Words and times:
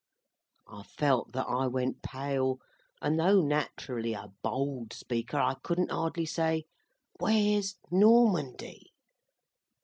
I 0.67 0.81
felt 0.81 1.31
that 1.33 1.45
I 1.47 1.67
went 1.67 2.01
pale, 2.01 2.57
and 3.03 3.19
though 3.19 3.39
nat'rally 3.43 4.13
a 4.13 4.29
bold 4.41 4.93
speaker, 4.93 5.37
I 5.37 5.53
couldn't 5.61 5.91
hardly 5.91 6.25
say, 6.25 6.65
"Where's 7.19 7.75
Normandy?" 7.91 8.93